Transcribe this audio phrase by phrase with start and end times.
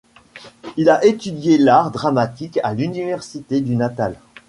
[0.77, 4.15] Il a étudié l'art dramatique à l'Université du Natal.